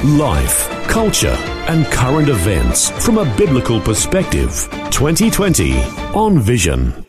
[0.00, 1.36] Life, culture,
[1.68, 4.68] and current events from a biblical perspective.
[4.90, 5.80] 2020
[6.12, 7.06] on Vision.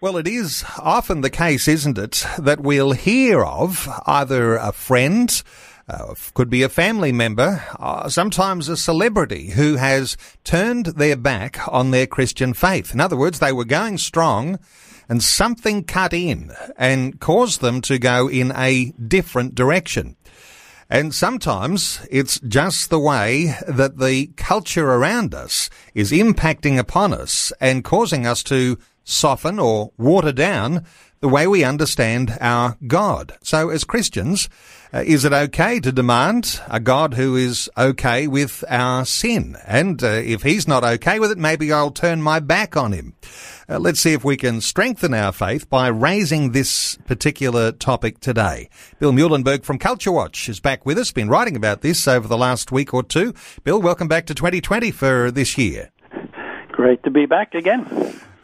[0.00, 5.40] Well, it is often the case, isn't it, that we'll hear of either a friend,
[5.88, 11.60] uh, could be a family member, uh, sometimes a celebrity who has turned their back
[11.68, 12.92] on their Christian faith.
[12.92, 14.58] In other words, they were going strong
[15.08, 20.16] and something cut in and caused them to go in a different direction.
[20.88, 27.52] And sometimes it's just the way that the culture around us is impacting upon us
[27.60, 30.84] and causing us to soften or water down
[31.26, 33.36] the way we understand our God.
[33.42, 34.48] So as Christians,
[34.94, 39.56] uh, is it okay to demand a God who is okay with our sin?
[39.66, 43.14] And uh, if he's not okay with it, maybe I'll turn my back on him.
[43.68, 48.68] Uh, let's see if we can strengthen our faith by raising this particular topic today.
[49.00, 52.38] Bill Muehlenberg from Culture Watch is back with us, been writing about this over the
[52.38, 53.34] last week or two.
[53.64, 55.90] Bill, welcome back to 2020 for this year.
[56.70, 57.84] Great to be back again.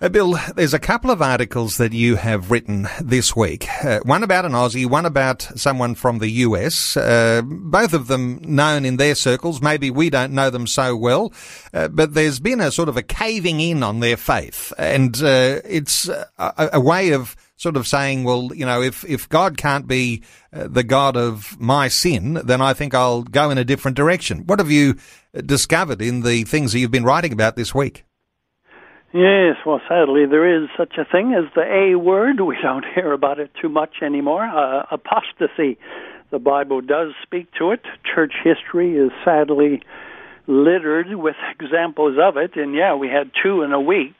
[0.03, 3.69] Uh, Bill, there's a couple of articles that you have written this week.
[3.85, 6.97] Uh, one about an Aussie, one about someone from the US.
[6.97, 9.63] Uh, both of them known in their circles.
[9.63, 11.33] Maybe we don't know them so well,
[11.73, 15.61] uh, but there's been a sort of a caving in on their faith, and uh,
[15.65, 16.27] it's a,
[16.73, 20.67] a, way of sort of saying, well, you know, if if God can't be uh,
[20.67, 24.47] the God of my sin, then I think I'll go in a different direction.
[24.49, 24.97] What have you
[25.47, 28.05] discovered in the things that you've been writing about this week?
[29.15, 32.41] Yes, well, sadly, there is such a thing as the A word.
[32.41, 34.45] We don't hear about it too much anymore.
[34.45, 35.79] Uh, apostasy.
[36.31, 37.81] The Bible does speak to it.
[38.15, 39.83] Church history is sadly
[40.47, 42.57] littered with examples of it.
[42.57, 44.17] And yeah, we had two in a week,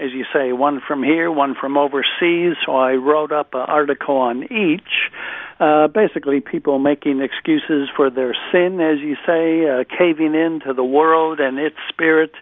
[0.00, 2.56] as you say, one from here, one from overseas.
[2.66, 5.12] So I wrote up an article on each.
[5.60, 10.74] Uh, basically, people making excuses for their sin, as you say, uh, caving in to
[10.74, 12.32] the world and its spirit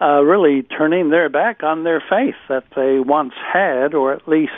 [0.00, 4.52] uh, really turning their back on their faith that they once had, or at least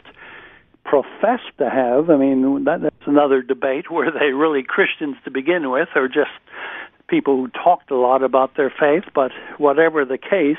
[0.84, 2.10] professed to have.
[2.10, 3.90] I mean, that, that's another debate.
[3.90, 6.30] Were they really Christians to begin with, or just
[7.08, 9.04] people who talked a lot about their faith?
[9.14, 10.56] But whatever the case,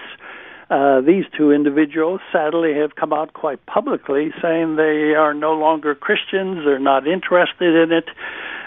[0.69, 5.95] uh, these two individuals sadly have come out quite publicly saying they are no longer
[5.95, 8.05] Christians, they're not interested in it.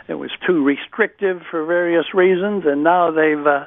[0.09, 3.67] It was too restrictive for various reasons, and now they've uh,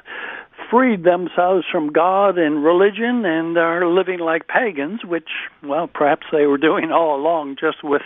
[0.70, 5.28] freed themselves from God and religion and are living like pagans, which,
[5.62, 8.02] well, perhaps they were doing all along just with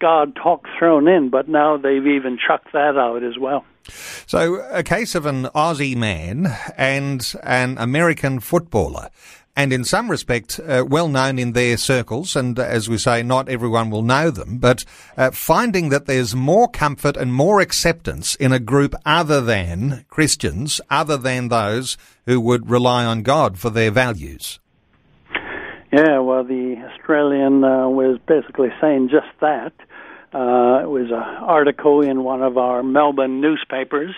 [0.00, 3.64] God talk thrown in, but now they've even chucked that out as well.
[4.26, 9.10] So, a case of an Aussie man and an American footballer
[9.56, 12.36] and in some respect uh, well known in their circles.
[12.36, 14.84] And as we say, not everyone will know them, but
[15.16, 20.80] uh, finding that there's more comfort and more acceptance in a group other than Christians,
[20.90, 24.60] other than those who would rely on God for their values.
[25.92, 29.72] Yeah, well, the Australian uh, was basically saying just that.
[30.32, 34.14] Uh, it was an article in one of our Melbourne newspapers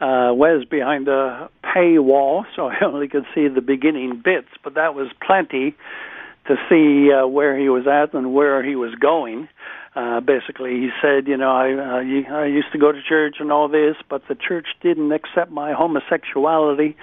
[0.00, 4.94] uh, was behind a paywall, so I only could see the beginning bits, but that
[4.94, 5.74] was plenty
[6.46, 9.48] to see uh, where he was at and where he was going.
[9.94, 13.50] Uh, basically, he said, you know, I, uh, I used to go to church and
[13.50, 16.96] all this, but the church didn't accept my homosexuality.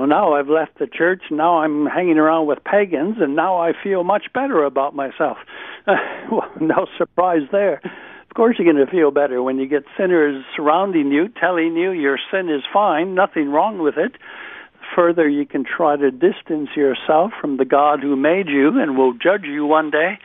[0.00, 1.24] So now I've left the church.
[1.30, 5.36] Now I'm hanging around with pagans, and now I feel much better about myself.
[6.32, 7.82] well, no surprise there.
[7.84, 11.90] Of course, you're going to feel better when you get sinners surrounding you, telling you
[11.90, 14.12] your sin is fine, nothing wrong with it.
[14.12, 18.96] The further, you can try to distance yourself from the God who made you and
[18.96, 20.18] will judge you one day.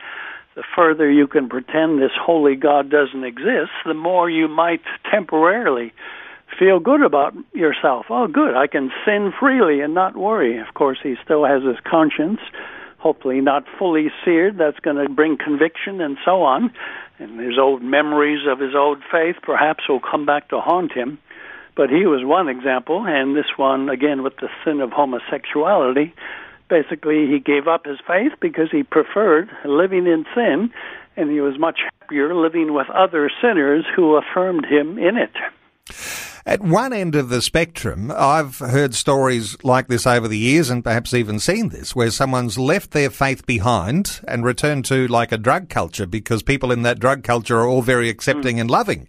[0.54, 4.80] The further you can pretend this holy God doesn't exist, the more you might
[5.10, 5.92] temporarily
[6.58, 8.06] feel good about yourself.
[8.10, 10.58] Oh, good, I can sin freely and not worry.
[10.58, 12.40] Of course, he still has his conscience
[13.06, 14.58] hopefully not fully seared.
[14.58, 16.72] That's going to bring conviction and so on.
[17.20, 21.18] And his old memories of his old faith perhaps will come back to haunt him.
[21.76, 26.14] But he was one example, and this one, again, with the sin of homosexuality.
[26.68, 30.72] Basically, he gave up his faith because he preferred living in sin,
[31.16, 36.25] and he was much happier living with other sinners who affirmed him in it.
[36.46, 40.84] At one end of the spectrum, I've heard stories like this over the years and
[40.84, 45.38] perhaps even seen this, where someone's left their faith behind and returned to like a
[45.38, 48.60] drug culture because people in that drug culture are all very accepting mm.
[48.60, 49.08] and loving.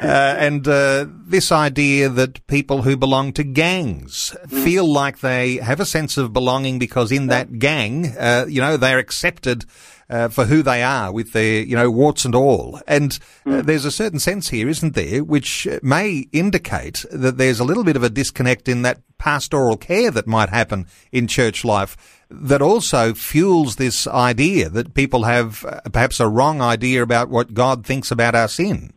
[0.00, 4.62] Uh, and uh, this idea that people who belong to gangs mm.
[4.62, 8.76] feel like they have a sense of belonging because in that gang, uh, you know,
[8.76, 9.64] they're accepted
[10.10, 12.80] uh, for who they are with their, you know, warts and all.
[12.86, 13.64] And uh, mm.
[13.64, 17.96] there's a certain sense here, isn't there, which may indicate that there's a little bit
[17.96, 23.14] of a disconnect in that pastoral care that might happen in church life that also
[23.14, 28.10] fuels this idea that people have uh, perhaps a wrong idea about what God thinks
[28.10, 28.92] about our sin.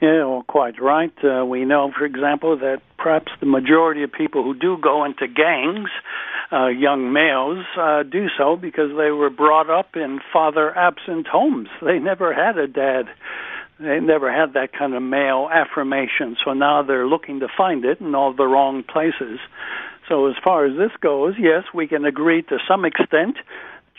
[0.00, 1.12] Yeah, well, quite right.
[1.24, 5.26] Uh, we know, for example, that perhaps the majority of people who do go into
[5.26, 5.88] gangs,
[6.52, 11.68] uh, young males, uh, do so because they were brought up in father absent homes.
[11.82, 13.06] They never had a dad.
[13.78, 16.36] They never had that kind of male affirmation.
[16.44, 19.38] So now they're looking to find it in all the wrong places.
[20.08, 23.36] So as far as this goes, yes, we can agree to some extent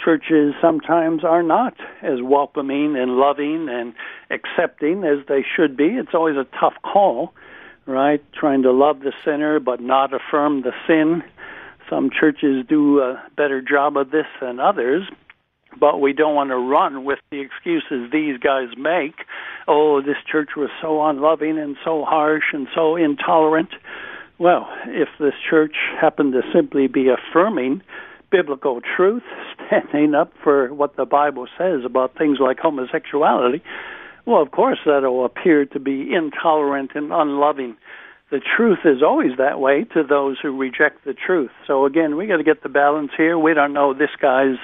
[0.04, 3.94] churches sometimes are not as welcoming and loving and
[4.30, 5.86] accepting as they should be.
[5.86, 7.34] It's always a tough call,
[7.86, 8.24] right?
[8.34, 11.24] Trying to love the sinner but not affirm the sin.
[11.90, 15.04] Some churches do a better job of this than others,
[15.80, 19.16] but we don't want to run with the excuses these guys make.
[19.68, 23.70] Oh, this church was so unloving and so harsh and so intolerant.
[24.40, 27.82] Well, if this church happened to simply be affirming
[28.32, 29.24] biblical truth,
[29.68, 33.64] standing up for what the Bible says about things like homosexuality,
[34.26, 37.78] well, of course, that'll appear to be intolerant and unloving.
[38.30, 41.52] The truth is always that way to those who reject the truth.
[41.66, 43.38] So again, we got to get the balance here.
[43.38, 44.58] We don't know this guy's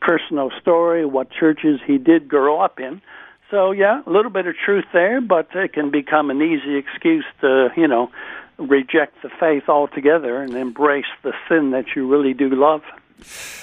[0.00, 3.02] personal story, what churches he did grow up in.
[3.50, 7.24] So yeah, a little bit of truth there, but it can become an easy excuse
[7.40, 8.10] to, you know,
[8.58, 12.82] reject the faith altogether and embrace the sin that you really do love.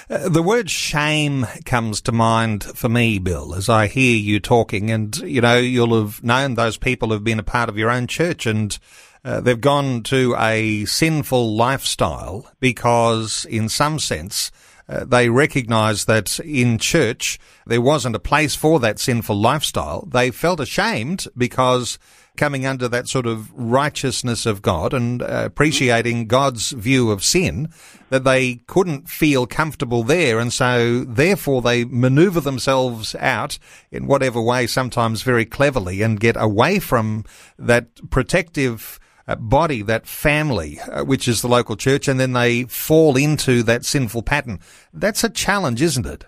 [0.08, 4.90] Uh, the word shame comes to mind for me, Bill, as I hear you talking.
[4.90, 8.06] And, you know, you'll have known those people who've been a part of your own
[8.06, 8.78] church and
[9.24, 14.50] uh, they've gone to a sinful lifestyle because, in some sense,
[14.88, 20.04] uh, they recognise that in church there wasn't a place for that sinful lifestyle.
[20.10, 21.98] They felt ashamed because
[22.36, 27.68] coming under that sort of righteousness of God and uh, appreciating God's view of sin,
[28.08, 30.38] that they couldn't feel comfortable there.
[30.38, 33.58] And so therefore they maneuver themselves out
[33.92, 37.24] in whatever way, sometimes very cleverly and get away from
[37.58, 43.16] that protective body, that family, uh, which is the local church, and then they fall
[43.16, 44.60] into that sinful pattern.
[44.92, 46.26] That's a challenge, isn't it?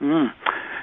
[0.00, 0.32] Mm.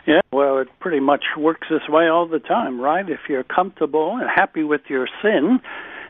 [0.05, 3.07] Yeah, well, it pretty much works this way all the time, right?
[3.07, 5.61] If you're comfortable and happy with your sin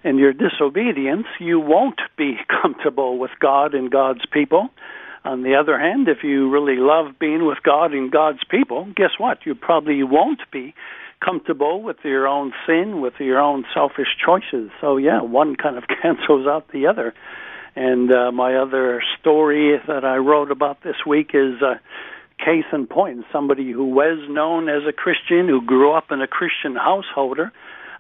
[0.04, 4.70] and your disobedience, you won't be comfortable with God and God's people.
[5.26, 9.12] On the other hand, if you really love being with God and God's people, guess
[9.18, 9.46] what?
[9.46, 10.74] You probably won't be
[11.24, 14.70] comfortable with your own sin, with your own selfish choices.
[14.82, 17.14] So, yeah, one kind of cancels out the other.
[17.76, 21.76] And uh, my other story that I wrote about this week is uh,
[22.44, 26.28] case in point, somebody who was known as a Christian, who grew up in a
[26.28, 27.52] Christian householder,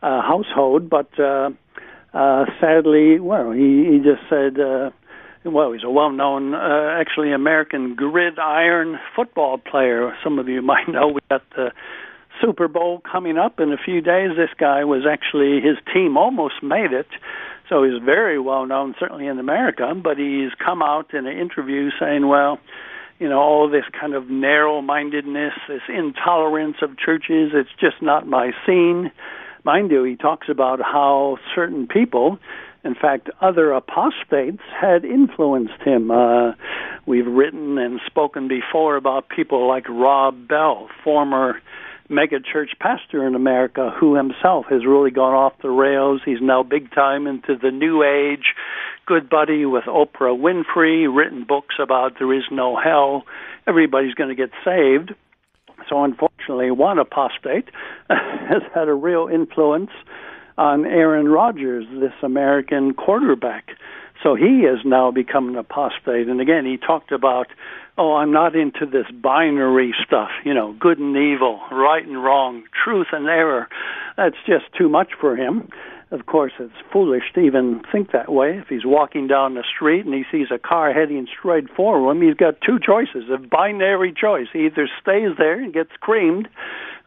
[0.02, 1.50] uh, household, but uh,
[2.14, 4.92] uh, sadly, well, he, he just said, uh,
[5.46, 10.16] well, he's a well-known, uh, actually American gridiron football player.
[10.24, 11.72] Some of you might know we got the
[12.42, 14.32] Super Bowl coming up in a few days.
[14.36, 17.08] This guy was actually his team almost made it.
[17.70, 21.90] So he's very well known, certainly in America, but he's come out in an interview
[22.00, 22.60] saying, well,
[23.20, 28.28] you know, all this kind of narrow mindedness, this intolerance of churches, it's just not
[28.28, 29.12] my scene.
[29.64, 32.38] Mind you, he talks about how certain people,
[32.84, 36.12] in fact, other apostates, had influenced him.
[36.12, 36.52] Uh,
[37.06, 41.62] we've written and spoken before about people like Rob Bell, former
[42.14, 46.22] megachurch pastor in America who himself has really gone off the rails.
[46.24, 48.54] He's now big time into the new age,
[49.06, 53.24] good buddy with Oprah Winfrey, written books about there is no hell.
[53.68, 55.14] Everybody's going to get saved.
[55.90, 57.70] So unfortunately, one apostate
[58.10, 59.92] has had a real influence
[60.58, 63.70] on Aaron Rodgers, this American quarterback.
[64.24, 66.30] So he has now become an apostate.
[66.30, 67.48] And again, he talked about
[67.98, 72.64] oh, I'm not into this binary stuff, you know, good and evil, right and wrong,
[72.84, 73.68] truth and error.
[74.18, 75.70] That's just too much for him.
[76.12, 78.60] Of course, it's foolish to even think that way.
[78.60, 82.22] If he's walking down the street and he sees a car heading straight for him,
[82.22, 84.48] he's got two choices, a binary choice.
[84.54, 86.48] He either stays there and gets creamed,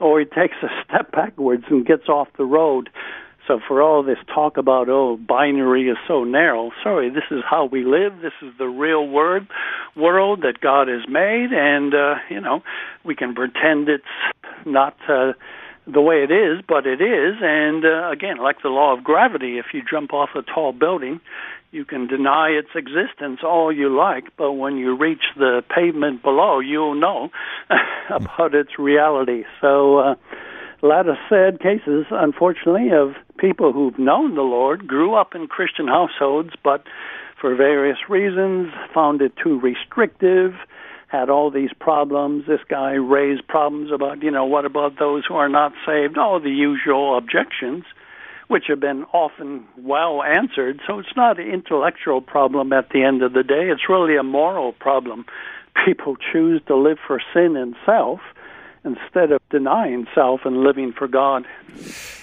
[0.01, 2.91] or he takes a step backwards and gets off the road.
[3.47, 7.67] So for all this talk about oh binary is so narrow, sorry, this is how
[7.67, 8.21] we live.
[8.21, 9.47] This is the real word
[9.95, 12.63] world that God has made, and uh, you know
[13.05, 14.05] we can pretend it's
[14.65, 14.97] not.
[15.09, 15.33] Uh,
[15.89, 17.37] the way it is, but it is.
[17.41, 21.21] And uh, again, like the law of gravity, if you jump off a tall building,
[21.71, 26.59] you can deny its existence all you like, but when you reach the pavement below,
[26.59, 27.31] you'll know
[28.11, 29.45] about its reality.
[29.61, 30.15] So, uh,
[30.83, 35.47] a lot of sad cases, unfortunately, of people who've known the Lord, grew up in
[35.47, 36.85] Christian households, but
[37.41, 40.55] for various reasons found it too restrictive,
[41.09, 42.47] had all these problems.
[42.47, 46.19] This guy raised problems about, you know, what about those who are not saved?
[46.19, 47.85] All the usual objections
[48.49, 50.81] which have been often well answered.
[50.87, 53.71] So it's not an intellectual problem at the end of the day.
[53.71, 55.25] It's really a moral problem.
[55.85, 58.21] People choose to live for sin and self
[58.87, 61.45] instead of denying self and living for God.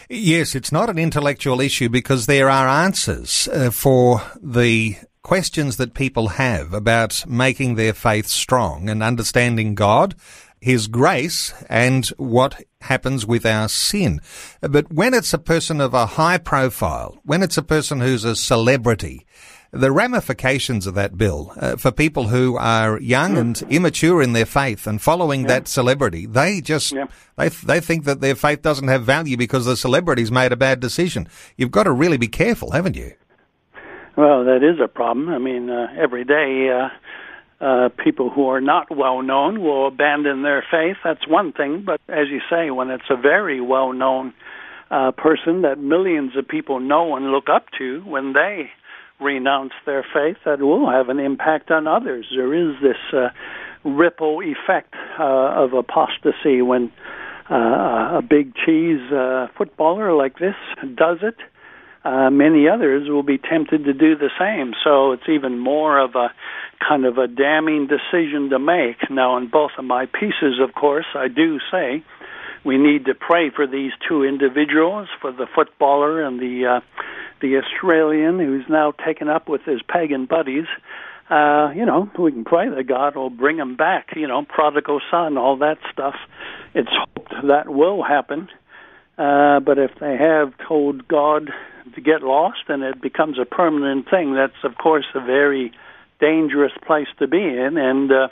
[0.10, 5.94] Yes, it's not an intellectual issue because there are answers uh, for the questions that
[5.94, 10.16] people have about making their faith strong and understanding God
[10.64, 14.22] his grace and what happens with our sin.
[14.62, 18.34] But when it's a person of a high profile, when it's a person who's a
[18.36, 19.26] celebrity,
[19.74, 24.46] the ramifications of that bill uh, for people who are young and immature in their
[24.46, 25.48] faith and following yeah.
[25.48, 27.08] that celebrity, they just yeah.
[27.38, 30.80] they they think that their faith doesn't have value because the celebrity's made a bad
[30.80, 31.28] decision.
[31.58, 33.14] You've got to really be careful, haven't you?
[34.16, 35.30] Well, that is a problem.
[35.30, 40.44] I mean, uh, every day uh, uh, people who are not well known will abandon
[40.44, 40.98] their faith.
[41.04, 41.82] That's one thing.
[41.84, 44.36] But as you say, when it's a very well known
[44.92, 48.70] uh, person that millions of people know and look up to, when they
[49.20, 52.26] renounce their faith, that will have an impact on others.
[52.36, 53.30] There is this uh,
[53.84, 56.92] ripple effect uh, of apostasy when
[57.50, 60.56] uh, a big cheese uh, footballer like this
[60.96, 61.36] does it.
[62.06, 64.74] Uh, many others will be tempted to do the same.
[64.84, 66.34] So it's even more of a
[66.88, 69.10] kind of a damning decision to make.
[69.10, 72.04] Now, in both of my pieces, of course, I do say
[72.66, 76.80] we need to pray for these two individuals, for the footballer and the uh,
[77.44, 80.66] the Australian who's now taken up with his pagan buddies.
[81.30, 84.08] Uh, you know, we can pray that God will bring him back.
[84.16, 86.16] You know, prodigal son, all that stuff.
[86.74, 88.48] It's hoped that will happen.
[89.18, 91.52] Uh, but if they have told God
[91.94, 95.74] to get lost and it becomes a permanent thing, that's of course a very
[96.22, 97.78] dangerous place to be in.
[97.78, 98.28] And uh,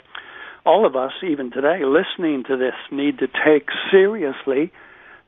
[0.64, 4.72] all of us, even today, listening to this, need to take seriously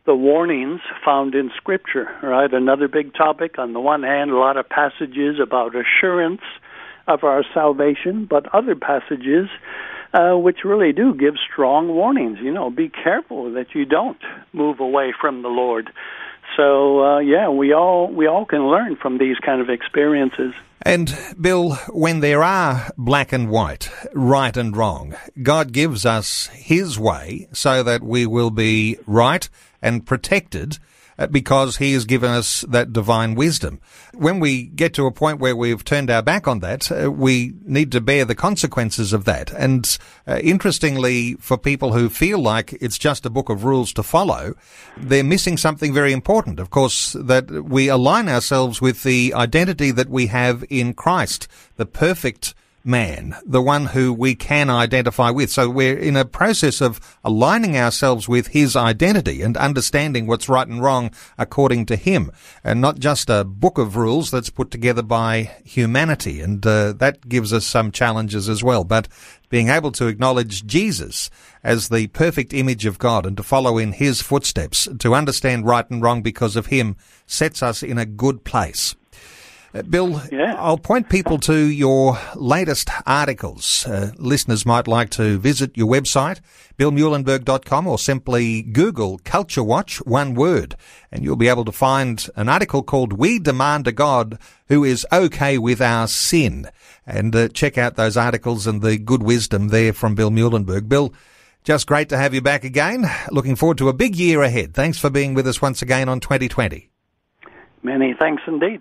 [0.07, 2.09] the warnings found in Scripture.
[2.23, 3.59] Right, another big topic.
[3.59, 6.43] On the one hand, a lot of passages about assurance
[7.07, 9.49] of our salvation, but other passages
[10.13, 12.39] uh, which really do give strong warnings.
[12.41, 14.21] You know, be careful that you don't
[14.53, 15.91] move away from the Lord.
[16.57, 20.53] So uh, yeah, we all we all can learn from these kind of experiences.
[20.83, 26.99] And Bill, when there are black and white, right and wrong, God gives us His
[26.99, 29.49] way so that we will be right
[29.81, 30.79] and protected
[31.31, 33.81] because he has given us that divine wisdom.
[34.13, 37.55] When we get to a point where we've turned our back on that, uh, we
[37.65, 39.53] need to bear the consequences of that.
[39.53, 44.03] And uh, interestingly, for people who feel like it's just a book of rules to
[44.03, 44.55] follow,
[44.97, 46.59] they're missing something very important.
[46.59, 51.87] Of course, that we align ourselves with the identity that we have in Christ, the
[51.87, 52.55] perfect
[52.85, 55.51] man, the one who we can identify with.
[55.51, 60.69] So we're in a process of aligning ourselves with his identity and understanding what's right
[60.69, 62.31] and wrong according to him,
[62.63, 66.41] and not just a book of rules that's put together by humanity.
[66.41, 68.85] And uh, that gives us some challenges as well.
[68.85, 69.09] But
[69.49, 71.31] being able to acknowledge Jesus
[71.63, 75.89] as the perfect image of God and to follow in his footsteps, to understand right
[75.89, 78.95] and wrong because of him, sets us in a good place.
[79.75, 80.55] Uh, Bill, yeah.
[80.57, 83.85] I'll point people to your latest articles.
[83.85, 86.41] Uh, listeners might like to visit your website,
[86.79, 90.77] billmuehlenberg.com, or simply Google Culture Watch, one word,
[91.11, 94.39] and you'll be able to find an article called We Demand a God
[94.69, 96.71] Who Is Okay with Our Sin.
[97.05, 100.89] And uh, check out those articles and the good wisdom there from Bill Muehlenberg.
[100.89, 101.13] Bill,
[101.65, 103.11] just great to have you back again.
[103.33, 104.73] Looking forward to a big year ahead.
[104.73, 106.91] Thanks for being with us once again on 2020.
[107.83, 108.81] Many thanks indeed.